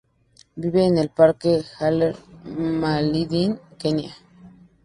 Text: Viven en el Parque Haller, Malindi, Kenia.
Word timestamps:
Viven 0.55 0.93
en 0.93 0.97
el 0.97 1.09
Parque 1.09 1.61
Haller, 1.79 2.15
Malindi, 2.57 3.53
Kenia. 3.77 4.15